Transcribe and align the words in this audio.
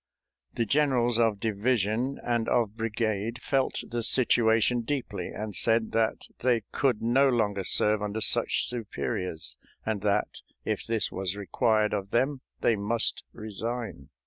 The 0.55 0.65
generals 0.65 1.19
of 1.19 1.39
division 1.39 2.19
and 2.23 2.49
of 2.49 2.75
brigade 2.75 3.39
felt 3.39 3.83
the 3.87 4.01
situation 4.01 4.81
deeply, 4.81 5.27
and 5.27 5.55
said 5.55 5.91
that 5.91 6.21
they 6.39 6.63
could 6.71 7.03
no 7.03 7.29
longer 7.29 7.63
serve 7.63 8.01
under 8.01 8.19
such 8.19 8.63
superiors, 8.65 9.57
and 9.85 10.01
that, 10.01 10.41
if 10.65 10.87
this 10.87 11.11
was 11.11 11.37
required 11.37 11.93
of 11.93 12.09
them, 12.09 12.41
they 12.61 12.75
must 12.75 13.21
resign. 13.31 14.09